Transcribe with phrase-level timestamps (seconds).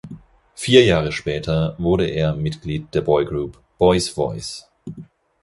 [0.55, 4.67] Vier Jahre später wurde er Mitglied der Boygroup "Boys’ Voice".